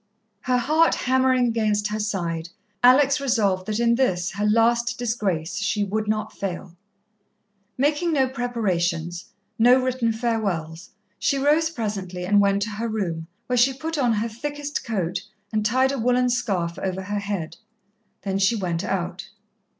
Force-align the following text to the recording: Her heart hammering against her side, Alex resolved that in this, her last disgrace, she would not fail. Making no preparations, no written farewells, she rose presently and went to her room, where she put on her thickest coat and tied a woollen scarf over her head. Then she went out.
Her 0.39 0.57
heart 0.57 0.95
hammering 0.95 1.45
against 1.45 1.89
her 1.89 1.99
side, 1.99 2.49
Alex 2.81 3.21
resolved 3.21 3.67
that 3.67 3.79
in 3.79 3.93
this, 3.93 4.31
her 4.31 4.47
last 4.47 4.97
disgrace, 4.97 5.57
she 5.57 5.83
would 5.83 6.07
not 6.07 6.33
fail. 6.35 6.75
Making 7.77 8.11
no 8.11 8.27
preparations, 8.27 9.25
no 9.59 9.79
written 9.79 10.11
farewells, 10.11 10.89
she 11.19 11.37
rose 11.37 11.69
presently 11.69 12.25
and 12.25 12.41
went 12.41 12.63
to 12.63 12.71
her 12.71 12.87
room, 12.87 13.27
where 13.45 13.57
she 13.57 13.73
put 13.73 13.95
on 13.95 14.13
her 14.13 14.27
thickest 14.27 14.83
coat 14.83 15.21
and 15.53 15.63
tied 15.63 15.91
a 15.91 15.99
woollen 15.99 16.29
scarf 16.31 16.79
over 16.79 17.03
her 17.03 17.19
head. 17.19 17.57
Then 18.23 18.39
she 18.39 18.55
went 18.55 18.83
out. 18.83 19.29